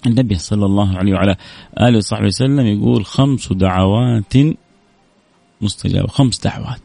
النبي 0.07 0.35
صلى 0.35 0.65
الله 0.65 0.97
عليه 0.97 1.13
وعلى 1.13 1.35
آله 1.79 1.97
وصحبه 1.97 2.25
وسلم 2.25 2.65
يقول 2.65 3.05
خمس 3.05 3.53
دعوات 3.53 4.33
مستجابة، 5.61 6.07
خمس 6.07 6.39
دعوات 6.39 6.81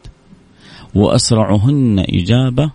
وأسرعهن 0.95 1.99
إجابة 1.99 2.71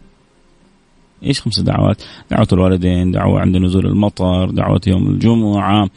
إيش 1.23 1.41
خمس 1.41 1.59
دعوات؟ 1.59 2.01
دعوة 2.31 2.47
الوالدين، 2.53 3.11
دعوة 3.11 3.39
عند 3.39 3.57
نزول 3.57 3.85
المطر، 3.85 4.49
دعوة 4.49 4.81
يوم 4.87 5.07
الجمعة، 5.07 5.89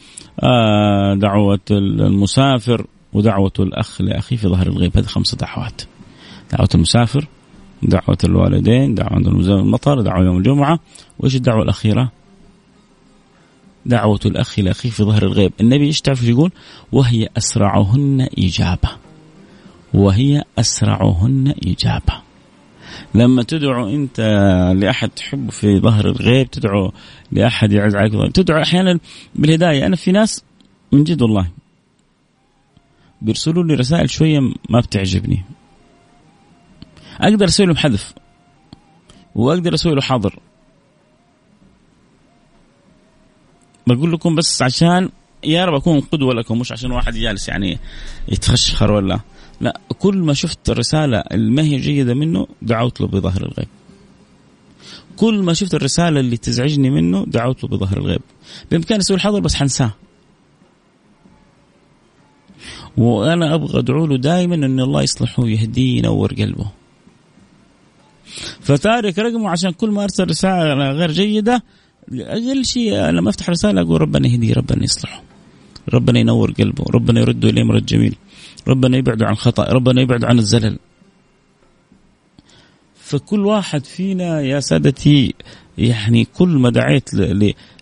آه 0.43 1.14
دعوة 1.14 1.61
المسافر، 1.71 2.87
ودعوة 3.12 3.52
الأخ 3.59 4.00
لأخيه 4.00 4.37
في 4.37 4.49
ظهر 4.49 4.67
الغيب. 4.67 4.97
هذه 4.97 5.07
خمس 5.07 5.35
دعوات. 5.35 5.83
دعوة 6.52 6.69
المسافر 6.75 7.26
دعوة 7.83 8.19
الوالدين 8.25 8.95
دعوة 8.95 9.19
المطر 9.19 10.00
دعوة 10.00 10.25
يوم 10.25 10.38
الجمعة. 10.38 10.81
وإيش 11.19 11.37
الدعوة 11.37 11.62
الأخيرة؟ 11.62 12.12
دعوة 13.87 14.21
الأخ 14.26 14.59
لأخيه 14.59 14.90
في 14.90 15.02
ظهر 15.05 15.23
الغيب. 15.23 15.52
النبي 15.61 15.87
إيش 15.87 16.00
تعرف 16.00 16.23
يقول؟ 16.23 16.52
وهي 16.93 17.29
أسرعهن 17.37 18.29
إجابة. 18.38 18.88
وهي 19.95 20.45
أسرعهن 20.59 21.55
إجابة. 21.67 22.14
لما 23.14 23.43
تدعو 23.43 23.88
أنت 23.88 24.21
لأحد 24.76 25.09
تحبه 25.09 25.50
في 25.50 25.81
ظهر 25.81 26.07
الغيب 26.07 26.50
تدعو 26.50 26.93
لأحد 27.33 27.73
يعز 27.73 27.97
عليك 27.97 28.33
تدعو 28.33 28.62
أحيانا 28.62 28.99
بالهداية. 29.35 29.87
أنا 29.87 29.97
في 29.97 30.12
ناس 30.12 30.45
من 30.93 31.05
جد 31.05 31.23
والله 31.23 31.47
بيرسلوا 33.23 33.65
لي 33.65 33.75
رسائل 33.75 34.11
شوية 34.11 34.41
ما 34.69 34.81
بتعجبني. 34.81 35.45
أقدر 37.21 37.45
أسوي 37.45 37.67
لهم 37.67 37.77
حذف. 37.77 38.15
وأقدر 39.35 39.75
أسوي 39.75 39.95
له 39.95 40.00
حاضر 40.00 40.39
بقول 43.87 44.12
لكم 44.12 44.35
بس 44.35 44.62
عشان 44.62 45.09
يا 45.45 45.65
رب 45.65 45.75
أكون 45.75 46.00
قدوة 46.00 46.35
لكم 46.35 46.59
مش 46.59 46.73
عشان 46.73 46.91
واحد 46.91 47.15
جالس 47.15 47.49
يعني 47.49 47.79
يتخشخر 48.29 48.93
ولا. 48.93 49.21
لا 49.61 49.81
كل 49.99 50.17
ما 50.17 50.35
شفت 50.35 50.71
الرسالة 50.71 51.19
اللي 51.19 51.62
هي 51.62 51.77
جيدة 51.77 52.15
منه 52.15 52.47
دعوت 52.62 53.00
له 53.00 53.07
بظهر 53.07 53.43
الغيب. 53.43 53.69
كل 55.17 55.43
ما 55.43 55.53
شفت 55.53 55.75
الرسالة 55.75 56.21
اللي 56.21 56.37
تزعجني 56.37 56.91
منه 56.91 57.25
دعوت 57.27 57.65
له 57.65 57.71
بظهر 57.71 57.99
الغيب. 57.99 58.23
بإمكاني 58.71 59.00
أسوي 59.00 59.17
الحظر 59.17 59.41
بس 59.41 59.55
حنساه. 59.55 59.93
وأنا 63.00 63.54
أبغى 63.54 63.78
أدعو 63.78 64.07
له 64.07 64.16
دائما 64.16 64.54
أن 64.54 64.80
الله 64.80 65.02
يصلحه 65.02 65.42
ويهديه 65.42 65.99
ينور 65.99 66.35
قلبه. 66.35 66.71
فتارك 68.61 69.19
رقمه 69.19 69.50
عشان 69.50 69.71
كل 69.71 69.90
ما 69.90 70.02
أرسل 70.04 70.28
رسالة 70.28 70.90
غير 70.90 71.11
جيدة 71.12 71.62
أقل 72.12 72.64
شيء 72.64 72.95
لما 72.95 73.30
أفتح 73.30 73.50
رسالة 73.50 73.80
أقول 73.80 74.00
ربنا 74.00 74.28
يهديه 74.28 74.54
ربنا 74.54 74.85
يصلحه. 74.85 75.23
ربنا 75.95 76.19
ينور 76.19 76.52
قلبه 76.52 76.85
ربنا 76.95 77.21
يرده 77.21 77.49
إليه 77.49 77.62
مرد 77.62 77.87
جميل. 77.87 78.16
ربنا 78.69 78.97
يبعده 78.97 79.26
عن 79.26 79.33
الخطأ 79.33 79.64
ربنا 79.64 80.02
يبعده 80.02 80.26
عن 80.26 80.38
الزلل. 80.38 80.78
فكل 83.00 83.47
واحد 83.47 83.85
فينا 83.85 84.40
يا 84.40 84.61
سادتي 84.61 85.35
يعني 85.79 86.25
كل 86.25 86.49
ما 86.49 86.71
دعيت 86.71 87.11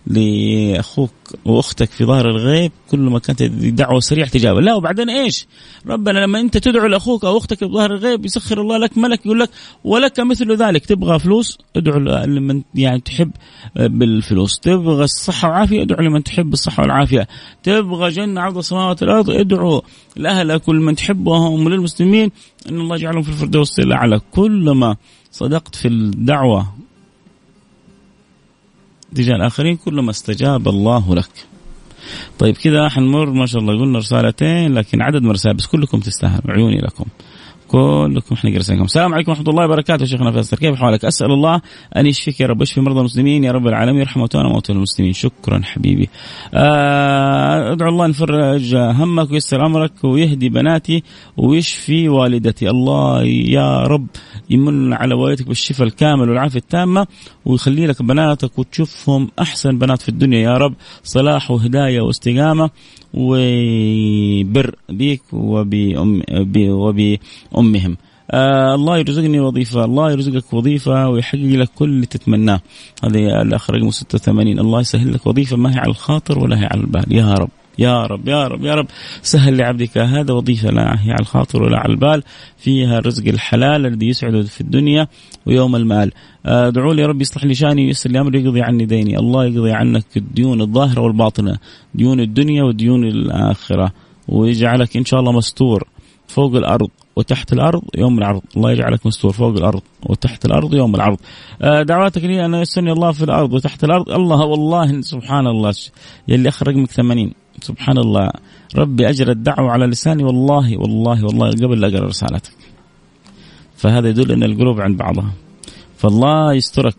لأخوك 0.06 1.10
وأختك 1.44 1.90
في 1.90 2.04
ظهر 2.04 2.30
الغيب 2.30 2.72
كل 2.90 2.98
ما 2.98 3.18
كانت 3.18 3.42
دعوة 3.42 4.00
سريعة 4.00 4.28
تجابه 4.28 4.60
لا 4.60 4.74
وبعدين 4.74 5.10
إيش؟ 5.10 5.46
ربنا 5.86 6.18
لما 6.18 6.40
أنت 6.40 6.58
تدعو 6.58 6.86
لأخوك 6.86 7.24
أو 7.24 7.38
أختك 7.38 7.58
في 7.58 7.66
ظهر 7.66 7.94
الغيب 7.94 8.24
يسخر 8.24 8.60
الله 8.60 8.78
لك 8.78 8.98
ملك 8.98 9.26
يقول 9.26 9.40
لك 9.40 9.50
ولك 9.84 10.20
مثل 10.20 10.56
ذلك. 10.56 10.86
تبغى 10.86 11.18
فلوس؟ 11.18 11.58
ادعو 11.76 11.98
لمن 12.24 12.62
يعني 12.74 13.00
تحب 13.00 13.30
بالفلوس. 13.76 14.58
تبغى 14.58 15.04
الصحة 15.04 15.48
والعافية؟ 15.48 15.82
ادعو 15.82 16.02
لمن 16.02 16.24
تحب 16.24 16.52
الصحة 16.52 16.82
والعافية. 16.82 17.28
تبغى 17.62 18.10
جنة 18.10 18.40
عرض 18.40 18.58
السماوات 18.58 19.02
والارض 19.02 19.30
ادعو 19.30 19.82
لأهلك 20.16 20.68
ولمن 20.68 20.96
تحبهم 20.96 21.66
وللمسلمين. 21.66 22.30
إن 22.68 22.80
الله 22.80 22.96
يجعلهم 22.96 23.22
في 23.22 23.28
الفردوس 23.28 23.78
الأعلى. 23.78 24.20
كلما 24.30 24.96
صدقت 25.30 25.74
في 25.74 25.88
الدعوة 25.88 26.72
تجاه 29.14 29.36
الآخرين 29.36 29.76
كلما 29.76 30.10
استجاب 30.10 30.68
الله 30.68 31.14
لك. 31.14 31.46
طيب 32.38 32.56
كذا 32.56 32.88
حنمر 32.88 33.30
ما 33.30 33.46
شاء 33.46 33.62
الله 33.62 33.80
قلنا 33.80 33.98
رسالتين 33.98 34.74
لكن 34.74 35.02
عدد 35.02 35.22
من 35.22 35.30
الرسائل 35.30 35.56
بس 35.56 35.66
كلكم 35.66 36.00
تستاهلوا 36.00 36.50
عيوني 36.54 36.80
لكم. 36.80 37.04
كلكم 37.68 38.34
إحنا 38.34 38.58
رسائلكم 38.58 38.84
السلام 38.84 39.14
عليكم 39.14 39.30
ورحمة 39.30 39.48
الله 39.48 39.64
وبركاته. 39.64 40.04
شيخنا 40.04 40.32
فيصل 40.32 40.56
كيف 40.56 40.76
حالك؟ 40.76 41.04
أسأل 41.04 41.32
الله 41.32 41.60
أن 41.96 42.06
يشفيك 42.06 42.40
يا 42.40 42.46
رب 42.46 42.60
ويشفي 42.60 42.80
مرضى 42.80 43.00
المسلمين. 43.00 43.44
يا 43.44 43.52
رب 43.52 43.66
العالمين 43.66 44.00
يرحم 44.00 44.20
موتانا 44.20 44.48
وموتى 44.48 44.72
المسلمين. 44.72 45.12
شكرا 45.12 45.60
حبيبي. 45.62 46.08
آه 46.54 47.72
أدعو 47.72 47.88
الله 47.88 48.04
أن 48.04 48.10
يفرج 48.10 48.76
همك 48.76 49.30
ويسر 49.30 49.66
أمرك 49.66 50.04
ويهدي 50.04 50.48
بناتي 50.48 51.02
ويشفي 51.36 52.08
والدتي. 52.08 52.70
الله 52.70 53.22
يا 53.24 53.82
رب 53.82 54.06
يمن 54.50 54.92
على 54.92 55.14
والدتك 55.14 55.48
بالشفاء 55.48 55.86
الكامل 55.86 56.28
والعافية 56.28 56.58
التامة 56.58 57.06
ويخلي 57.46 57.86
لك 57.86 58.02
بناتك 58.02 58.58
وتشوفهم 58.58 59.28
أحسن 59.40 59.78
بنات 59.78 60.02
في 60.02 60.08
الدنيا. 60.08 60.38
يا 60.38 60.58
رب 60.58 60.74
صلاح 61.04 61.50
وهداية 61.50 62.00
واستقامة 62.00 62.70
وبر 63.14 64.74
بك 64.88 65.22
وبأم 65.32 66.22
وبأمهم 67.58 67.96
آه 68.30 68.74
الله 68.74 68.98
يرزقني 68.98 69.40
وظيفة 69.40 69.84
الله 69.84 70.10
يرزقك 70.10 70.52
وظيفة 70.52 71.08
ويحقق 71.08 71.38
لك 71.38 71.68
كل 71.74 71.88
اللي 71.88 72.06
تتمناه. 72.06 72.60
هذه 73.04 73.42
الأخ 73.42 73.70
رقم 73.70 73.90
86 73.90 74.58
الله 74.58 74.80
يسهل 74.80 75.12
لك 75.12 75.26
وظيفة 75.26 75.56
ما 75.56 75.74
هي 75.74 75.78
على 75.78 75.90
الخاطر 75.90 76.38
ولا 76.38 76.60
هي 76.60 76.64
على 76.64 76.80
البال. 76.80 77.04
يا 77.12 77.34
رب 77.34 77.48
يا 77.78 78.06
رب 78.06 78.28
يا 78.28 78.48
رب 78.48 78.64
يا 78.64 78.74
رب. 78.74 78.86
سهل 79.22 79.56
لعبدك. 79.56 79.98
هذا 79.98 80.32
وظيفة 80.32 80.70
لا 80.70 80.82
هي 80.82 81.10
على 81.10 81.20
الخاطر 81.20 81.62
ولا 81.62 81.78
على 81.78 81.92
البال. 81.92 82.22
فيها 82.56 82.98
الرزق 82.98 83.28
الحلال 83.28 83.86
الذي 83.86 84.08
يسعد 84.08 84.42
في 84.42 84.60
الدنيا 84.60 85.08
ويوم 85.46 85.76
المال. 85.76 86.12
ادعوا 86.46 86.94
لي 86.94 87.04
رب 87.04 87.20
يصلح 87.20 87.44
لي 87.44 87.54
شأني 87.54 87.86
ويسر 87.86 88.10
لي 88.10 88.20
أمري 88.20 88.44
يقضي 88.44 88.62
عني 88.62 88.84
ديني. 88.84 89.18
الله 89.18 89.44
يقضي 89.44 89.72
عنك 89.72 90.16
الديون 90.16 90.60
الظاهرة 90.60 91.00
والباطنة 91.00 91.58
ديون 91.94 92.20
الدنيا 92.20 92.62
وديون 92.62 93.04
الآخرة. 93.04 93.92
ويجعلك 94.28 94.96
إن 94.96 95.04
شاء 95.04 95.20
الله 95.20 95.32
مستور 95.32 95.84
فوق 96.26 96.54
الأرض. 96.54 96.90
وتحت 97.18 97.52
الأرض 97.52 97.82
يوم 97.98 98.18
العرض، 98.18 98.42
الله 98.56 98.72
يجعلك 98.72 99.06
مستور 99.06 99.32
فوق 99.32 99.56
الأرض 99.56 99.82
وتحت 100.06 100.44
الأرض 100.44 100.74
يوم 100.74 100.94
العرض. 100.94 101.18
دعواتك 101.60 102.24
لي 102.24 102.44
أن 102.44 102.54
يسرني 102.54 102.92
الله 102.92 103.12
في 103.12 103.24
الأرض 103.24 103.52
وتحت 103.52 103.84
الأرض، 103.84 104.10
الله 104.10 104.44
والله 104.44 105.00
سبحان 105.00 105.46
الله. 105.46 105.72
يلي 106.28 106.48
اخر 106.48 106.68
رقمك 106.68 106.90
80 106.90 107.32
سبحان 107.62 107.98
الله. 107.98 108.30
ربي 108.76 109.08
أجر 109.08 109.30
الدعوة 109.30 109.70
على 109.70 109.86
لساني. 109.86 110.24
والله 110.24 110.78
والله 110.78 111.24
والله 111.24 111.50
قبل 111.50 111.80
لا 111.80 111.88
أقرأ 111.88 112.06
رسالتك. 112.06 112.52
فهذا 113.76 114.08
يدل 114.08 114.32
أن 114.32 114.42
القلوب 114.42 114.80
عند 114.80 114.96
بعضها. 114.98 115.32
فالله 115.96 116.52
يسترك 116.52 116.96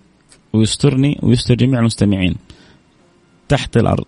ويسترني 0.53 1.19
ويستر 1.23 1.55
جميع 1.55 1.79
المستمعين. 1.79 2.35
تحت 3.47 3.77
الأرض. 3.77 4.05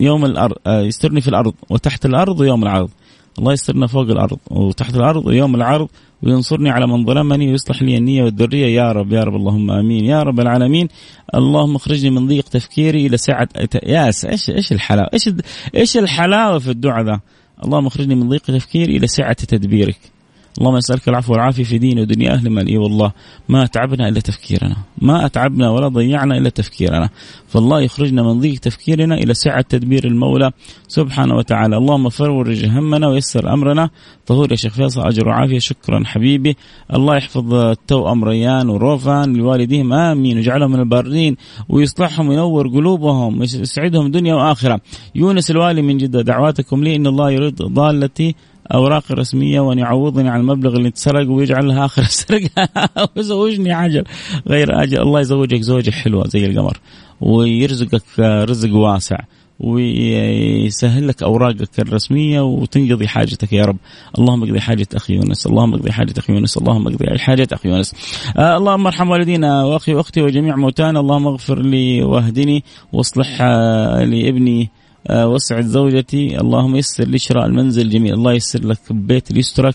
يوم 0.00 0.24
الأرض 0.24 0.56
آه، 0.66 0.80
يسترني 0.80 1.20
في 1.20 1.28
الأرض. 1.28 1.54
وتحت 1.70 2.06
الأرض 2.06 2.40
ويوم 2.40 2.62
العرض. 2.62 2.90
الله 3.38 3.52
يسترنا 3.52 3.86
فوق 3.86 4.02
الأرض 4.02 4.38
وتحت 4.50 4.96
الأرض 4.96 5.26
ويوم 5.26 5.54
العرض 5.54 5.88
وينصرني 6.22 6.70
على 6.70 6.86
من 6.86 7.04
ظلمني 7.04 7.50
ويصلح 7.50 7.82
لي 7.82 7.96
النية 7.96 8.24
والذرية. 8.24 8.66
يا 8.66 8.92
رب 8.92 9.12
يا 9.12 9.24
رب 9.24 9.34
اللهم 9.34 9.70
آمين. 9.70 10.04
يا 10.04 10.22
رب 10.22 10.40
العالمين 10.40 10.88
اللهم 11.34 11.76
اخرجني 11.76 12.10
من 12.10 12.26
ضيق 12.26 12.44
تفكيري 12.44 13.06
إلى 13.06 13.16
سعة 13.16 13.48
ياس. 13.82 14.24
إيش 14.24 14.50
إيش 14.50 14.72
الحلاوة؟ 14.72 15.08
إيش 15.14 15.30
إيش 15.76 15.96
الحلاوة 15.96 16.58
في 16.58 16.70
الدعاء 16.70 17.04
ذا؟ 17.04 17.20
اللهم 17.64 17.86
اخرجني 17.86 18.14
من 18.14 18.28
ضيق 18.28 18.42
تفكيري 18.42 18.96
إلى 18.96 19.06
سعة 19.06 19.32
تدبيرك. 19.32 20.13
اللهم 20.58 20.76
اسالك 20.76 21.08
العفو 21.08 21.32
والعافية 21.32 21.64
في 21.64 21.78
دين 21.78 21.98
ودنيا 21.98 22.32
أهل 22.32 22.50
مال 22.50 22.68
إي 22.68 22.78
والله 22.78 23.12
ما 23.48 23.64
أتعبنا 23.64 24.08
إلا 24.08 24.20
تفكيرنا. 24.20 24.76
ما 24.98 25.26
أتعبنا 25.26 25.70
ولا 25.70 25.88
ضيعنا 25.88 26.38
إلا 26.38 26.48
تفكيرنا. 26.48 27.08
فالله 27.48 27.80
يخرجنا 27.80 28.22
من 28.22 28.40
ضيق 28.40 28.60
تفكيرنا 28.60 29.14
إلى 29.14 29.34
سعة 29.34 29.60
تدبير 29.68 30.04
المولى 30.04 30.50
سبحانه 30.88 31.34
وتعالى. 31.34 31.76
اللهم 31.76 32.08
فرج 32.08 32.66
همنا 32.66 33.08
ويسر 33.08 33.52
أمرنا. 33.52 33.90
طهور 34.26 34.50
يا 34.50 34.56
شيخ 34.56 34.74
فيصل 34.74 35.06
أجر 35.06 35.28
وعافية. 35.28 35.58
شكرا 35.58 36.04
حبيبي. 36.04 36.56
الله 36.94 37.16
يحفظ 37.16 37.54
التوأم 37.54 38.24
ريان 38.24 38.68
وروفان 38.68 39.36
لوالديهم. 39.36 39.92
آمين. 39.92 40.36
ويجعلهم 40.36 40.70
من 40.70 40.80
البارين 40.80 41.36
ويصلحهم 41.68 42.28
وينور 42.28 42.68
قلوبهم. 42.68 43.40
ويسعدهم 43.40 44.10
دنيا 44.10 44.34
وآخرة. 44.34 44.80
يونس 45.14 45.50
الوالي 45.50 45.82
من 45.82 45.98
جدة 45.98 46.22
دعواتكم 46.22 46.84
لي. 46.84 46.96
إن 46.96 47.06
الله 47.06 47.30
يرد 47.30 47.62
ضالتي 47.62 48.34
أوراق 48.72 49.12
رسمية 49.12 49.60
وأن 49.60 49.78
يعوضني 49.78 50.28
عن 50.28 50.40
المبلغ 50.40 50.76
اللي 50.76 50.88
اتسرق 50.88 51.30
ويجعلها 51.30 51.84
آخر 51.84 52.02
السرقه 52.12 52.68
ويزوجني 53.16 53.72
عجل 53.72 54.04
غير 54.48 54.82
آجل. 54.82 55.00
الله 55.00 55.20
يزوجك 55.20 55.60
زوجة 55.60 55.90
حلوة 55.90 56.28
زي 56.28 56.46
القمر. 56.46 56.80
ويرزقك 57.20 58.20
رزق 58.20 58.74
واسع. 58.74 59.18
ويسهل 59.60 61.08
لك 61.08 61.22
أوراقك 61.22 61.78
الرسمية 61.78 62.40
وتنقضي 62.40 63.08
حاجتك 63.08 63.52
يا 63.52 63.64
رب، 63.64 63.76
اللهم 64.18 64.42
اقضي 64.42 64.60
حاجة 64.60 64.86
أخي 64.94 65.14
يونس، 65.14 65.46
اللهم 65.46 65.74
اقضي 65.74 65.92
حاجة 65.92 66.14
أخي 66.18 66.32
يونس، 66.32 66.56
اللهم 66.56 66.88
اقضي 66.88 67.18
حاجة 67.18 67.48
أخي 67.52 67.68
يونس. 67.68 67.94
آه 68.36 68.56
اللهم 68.56 68.86
ارحم 68.86 69.10
والدينا 69.10 69.64
وأخي 69.64 69.94
وأختي 69.94 70.22
وجميع 70.22 70.56
موتانا، 70.56 71.00
اللهم 71.00 71.26
اغفر 71.26 71.62
لي 71.62 72.02
واهدني 72.02 72.64
واصلح 72.92 73.38
آه 73.40 74.04
لابني 74.04 74.70
آه، 75.06 75.28
وسعد 75.28 75.64
زوجتي. 75.64 76.40
اللهم 76.40 76.76
يسر 76.76 77.04
لي 77.04 77.18
شراء 77.18 77.46
المنزل 77.46 77.90
جميل. 77.90 78.14
الله 78.14 78.32
يسر 78.32 78.64
لك 78.66 78.78
بيت 78.90 79.30
يسترك 79.30 79.74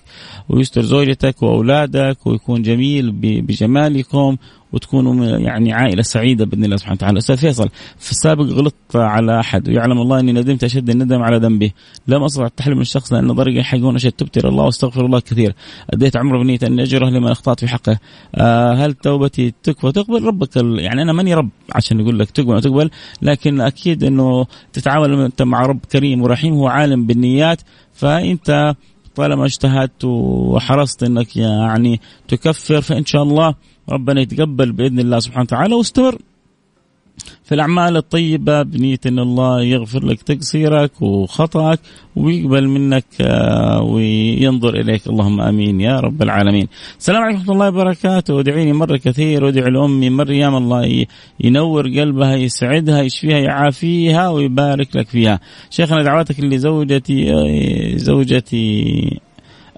ويستر 0.49 0.81
زوجتك 0.81 1.43
وأولادك 1.43 2.27
ويكون 2.27 2.61
جميل 2.61 3.11
بجمالكم 3.41 4.37
وتكونوا 4.73 5.25
يعني 5.25 5.73
عائلة 5.73 6.01
سعيدة 6.01 6.45
بإذن 6.45 6.65
الله 6.65 6.77
سبحانه 6.77 6.95
وتعالى. 6.95 7.17
أستاذ 7.17 7.37
فيصل 7.37 7.69
في 7.97 8.11
السابق 8.11 8.43
غلطت 8.43 8.95
على 8.95 9.39
أحد 9.39 9.69
ويعلم 9.69 10.01
الله 10.01 10.19
إني 10.19 10.31
ندمت 10.31 10.63
أشد 10.63 10.89
الندم 10.89 11.21
على 11.21 11.37
ذنبي، 11.37 11.73
لم 12.07 12.23
أستطع 12.23 12.45
التحليل 12.45 12.75
من 12.75 12.81
الشخص 12.81 13.13
لأن 13.13 13.31
ضرقي 13.31 13.55
يحقون 13.55 13.95
أشد 13.95 14.11
تبت 14.11 14.37
إلى 14.37 14.49
الله 14.49 14.65
واستغفر 14.65 15.05
الله 15.05 15.19
كثير. 15.19 15.55
أديت 15.93 16.17
عمره 16.17 16.43
بنية 16.43 16.59
أن 16.63 16.79
اجره 16.79 17.09
لما 17.09 17.31
أخطأت 17.31 17.59
في 17.59 17.67
حقه. 17.67 17.99
آه 18.35 18.73
هل 18.73 18.93
توبتي 18.93 19.53
تكفى 19.63 19.91
تقبل 19.91 20.23
ربك 20.23 20.55
يعني 20.55 21.01
أنا 21.01 21.13
ماني 21.13 21.33
رب 21.33 21.49
عشان 21.75 21.99
يقول 21.99 22.19
لك 22.19 22.31
تقبل 22.31 22.61
تقبل 22.61 22.89
لكن 23.21 23.61
أكيد 23.61 24.03
إنه 24.03 24.45
تتعامل 24.73 25.21
انت 25.21 25.41
مع 25.41 25.65
رب 25.65 25.79
كريم 25.91 26.21
ورحيم 26.21 26.53
هو 26.53 26.67
عالم 26.67 27.05
بالنيات 27.05 27.61
فإنت 27.93 28.75
طالما 29.15 29.45
اجتهدت 29.45 30.05
وحرصت 30.05 31.03
إنك 31.03 31.37
يعني 31.37 32.01
تكفر 32.27 32.81
فإن 32.81 33.05
شاء 33.05 33.23
الله 33.23 33.55
ربنا 33.89 34.21
يتقبل 34.21 34.71
بإذن 34.71 34.99
الله 34.99 35.19
سبحانه 35.19 35.43
وتعالى 35.43 35.75
واستمر 35.75 36.17
في 37.43 37.55
الأعمال 37.55 37.97
الطيبة 37.97 38.63
بنية 38.63 38.99
أن 39.05 39.19
الله 39.19 39.63
يغفر 39.63 40.05
لك 40.05 40.21
تقصيرك 40.21 41.01
وخطأك 41.01 41.79
ويقبل 42.15 42.67
منك 42.67 43.05
آه، 43.21 43.81
وينظر 43.81 44.75
إليك. 44.75 45.07
اللهم 45.07 45.41
آمين 45.41 45.81
يا 45.81 45.99
رب 45.99 46.21
العالمين. 46.21 46.67
السلام 46.99 47.23
عليكم 47.23 47.39
ورحمة 47.39 47.53
الله 47.53 47.67
وبركاته. 47.67 48.39
ادعيني 48.39 48.73
مرة 48.73 48.97
كثير 48.97 49.43
وادعي 49.43 49.71
لأمي 49.71 50.09
مريم. 50.09 50.55
الله 50.55 51.05
ينور 51.39 51.87
قلبها 51.87 52.35
يسعدها 52.35 53.01
يشفيها 53.01 53.37
يعافيها 53.37 54.29
ويبارك 54.29 54.95
لك 54.95 55.07
فيها. 55.07 55.39
شيخنا 55.69 56.03
دعواتك 56.03 56.39
لزوجتي 56.39 57.33
آه، 57.33 57.97
زوجتي 57.97 59.19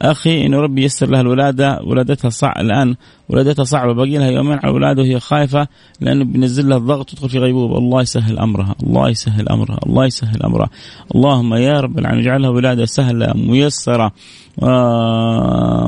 أخي 0.02 0.46
انه 0.46 0.58
ربي 0.58 0.82
ييسر 0.82 1.10
لها 1.10 1.22
الولادة 1.22 1.80
ولادتها 1.84 2.30
صعب 2.30 2.58
الآن 2.58 2.96
ولادتها 3.30 3.64
صعبة 3.64 3.94
باقي 3.94 4.18
لها 4.18 4.30
يومين 4.32 4.60
على 4.64 4.70
الولادة 4.72 5.02
وهي 5.02 5.20
خايفة 5.20 5.68
لأنه 6.02 6.26
بينزل 6.26 6.70
لها 6.70 6.78
الضغط 6.78 7.00
وتدخل 7.00 7.30
في 7.30 7.40
غيبوبة. 7.40 7.78
الله 7.78 8.02
يسهل 8.02 8.40
أمرها 8.40 8.76
الله 8.84 9.10
يسهل 9.10 9.50
أمرها 9.50 9.80
الله 9.86 10.06
يسهل 10.06 10.44
أمرها. 10.44 10.70
اللهم 11.16 11.54
يا 11.54 11.80
رب 11.80 12.00
العالمين 12.00 12.24
اجعلها 12.24 12.50
ولادة 12.50 12.86
سهلة 12.86 13.34
ميسرة 13.36 14.12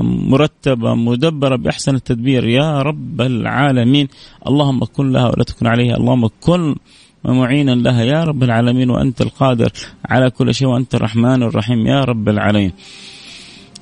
مرتبة 0.03 0.95
مدبرة 0.95 1.55
بأحسن 1.55 1.95
التدبير. 1.95 2.47
يا 2.47 2.81
رب 2.81 3.21
العالمين 3.21 4.07
اللهم 4.47 4.83
كن 4.83 5.11
لها 5.11 5.27
ولا 5.27 5.43
تكن 5.43 5.67
عليها. 5.67 5.97
اللهم 5.97 6.27
كن 6.41 6.75
ومعينا 7.23 7.71
لها. 7.71 8.03
يا 8.03 8.23
رب 8.23 8.43
العالمين 8.43 8.89
وأنت 8.89 9.21
القادر 9.21 9.69
على 10.05 10.29
كل 10.29 10.53
شيء 10.53 10.67
وأنت 10.67 10.95
الرحمن 10.95 11.43
الرحيم. 11.43 11.87
يا 11.87 12.03
رب 12.03 12.29
العالمين. 12.29 12.71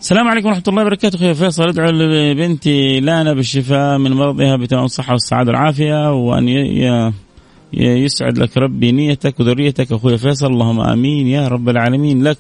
السلام 0.02 0.28
عليكم 0.28 0.48
ورحمة 0.48 0.64
الله 0.68 0.82
وبركاته. 0.82 1.16
أخوي 1.16 1.34
فيصل 1.34 1.68
أدعو 1.68 1.90
لبنتي 1.90 3.00
لانا 3.00 3.34
بالشفاء 3.34 3.98
من 3.98 4.12
مرضها 4.12 4.56
بتمام 4.56 4.86
الصحة 4.86 5.12
والسعادة 5.14 5.52
والعافية 5.52 6.14
وأن 6.14 6.48
يسعد 7.74 8.38
لك 8.38 8.58
ربي 8.58 8.92
نيتك 8.92 9.40
وذريتك. 9.40 9.92
أخوي 9.92 10.18
فيصل 10.18 10.48
اللهم 10.48 10.80
آمين 10.80 11.28
يا 11.28 11.48
رب 11.48 11.70
العالمين 11.70 12.24
لك 12.24 12.38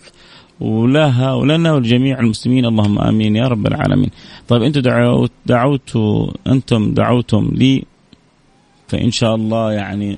ولها 0.59 1.33
ولنا 1.33 1.73
ولجميع 1.73 2.19
المسلمين. 2.19 2.65
اللهم 2.65 2.99
آمين 2.99 3.35
يا 3.35 3.47
رب 3.47 3.67
العالمين. 3.67 4.09
طيب 4.47 4.63
أنتم 4.63 4.81
دعوت 4.81 5.31
دعوتوا 5.45 6.31
أنتم 6.47 6.93
دعوتم 6.93 7.51
لي 7.53 7.83
فإن 8.87 9.11
شاء 9.11 9.35
الله 9.35 9.73
يعني 9.73 10.17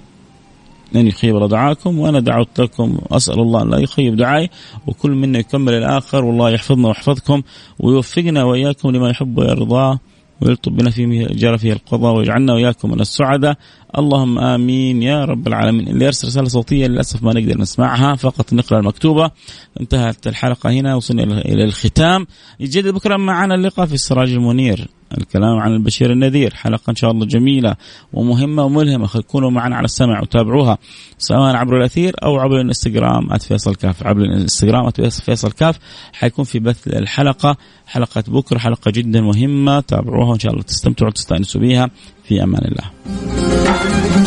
لن 0.93 1.07
يخيب 1.07 1.47
دعاكم 1.47 1.99
وأنا 1.99 2.19
دعوت 2.19 2.61
لكم 2.61 2.97
اسال 3.11 3.39
الله 3.39 3.61
أن 3.61 3.69
لا 3.69 3.77
يخيب 3.77 4.15
دعائي 4.15 4.49
وكل 4.87 5.11
منا 5.11 5.39
يكمل 5.39 5.73
الآخر 5.73 6.25
والله 6.25 6.49
يحفظنا 6.49 6.87
ويحفظكم 6.87 7.41
ويوفقنا 7.79 8.43
وإياكم 8.43 8.89
لما 8.89 9.09
يحب 9.09 9.37
ويرضاه 9.37 9.99
ويلطف 10.41 10.71
بنا 10.71 10.89
فيه 10.89 11.27
جرى 11.27 11.57
فيه 11.57 11.73
القضاء 11.73 12.15
ويجعلنا 12.15 12.53
وإياكم 12.53 12.91
من 12.91 12.99
السعداء. 12.99 13.57
اللهم 13.97 14.39
آمين 14.39 15.03
يا 15.03 15.25
رب 15.25 15.47
العالمين. 15.47 15.87
اللي 15.87 16.05
يرسل 16.05 16.27
رسالة 16.27 16.47
صوتية 16.47 16.87
للأسف 16.87 17.23
ما 17.23 17.33
نقدر 17.33 17.57
نسمعها 17.57 18.15
فقط 18.15 18.53
نقرأ 18.53 18.79
المكتوبة. 18.79 19.31
انتهت 19.81 20.27
الحلقة 20.27 20.69
هنا 20.69 20.95
وصلنا 20.95 21.23
إلى 21.23 21.63
الختام. 21.63 22.27
يجدد 22.59 22.93
بكرة 22.93 23.17
معنا 23.17 23.55
اللقاء 23.55 23.85
في 23.85 23.93
السراج 23.93 24.31
المنير. 24.31 24.87
الكلام 25.17 25.59
عن 25.59 25.73
البشير 25.73 26.11
النذير. 26.11 26.53
حلقة 26.53 26.89
إن 26.89 26.95
شاء 26.95 27.11
الله 27.11 27.25
جميلة 27.25 27.75
ومهمة 28.13 28.63
وملهمة. 28.63 29.07
كونوا 29.27 29.49
معنا 29.49 29.75
على 29.75 29.85
السمع 29.85 30.21
وتابعوها 30.21 30.77
سواء 31.17 31.55
عبر 31.55 31.77
الأثير 31.77 32.15
أو 32.23 32.39
عبر 32.39 32.55
الإنستغرام 32.55 33.37
@فيصل 33.37 33.75
كاف. 33.75 34.07
عبر 34.07 34.21
الإنستغرام 34.21 34.91
@فيصل 35.09 35.51
كاف. 35.51 35.79
حيكون 36.13 36.45
في 36.45 36.59
بث 36.59 36.87
الحلقة 36.87 37.57
حلقة 37.87 38.23
بكرة 38.27 38.57
حلقة 38.57 38.91
جدا 38.91 39.21
مهمة. 39.21 39.79
تابعوها 39.79 40.29
وإن 40.29 40.39
شاء 40.39 40.51
الله 40.51 40.63
تستمتعوا 40.63 41.09
وتستأنسوا 41.09 41.61
بها. 41.61 41.89
في 42.23 42.43
أمان 42.43 42.65
الله. 42.65 44.22